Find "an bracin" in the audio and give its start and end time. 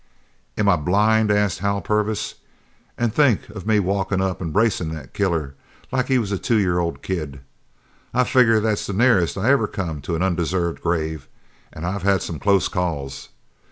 4.41-4.91